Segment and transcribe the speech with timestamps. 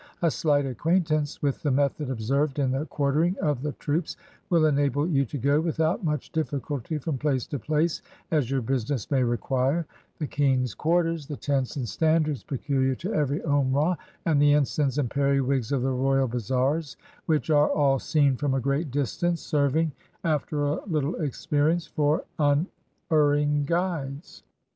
[0.23, 4.17] A slight acquaint ance with the method observed in the quartering of the troops
[4.49, 8.01] will enable you to go, without much difficulty from place to place
[8.31, 9.85] as your business may require;
[10.17, 13.95] the king's quarters, the tents and standards peculiar to every Omrah,
[14.25, 16.97] and the ensigns and "periwigs" of the royal bazaars,
[17.27, 19.91] which are all seen from a great distance, serv ing,
[20.23, 24.41] after a little experience, for unerring guides.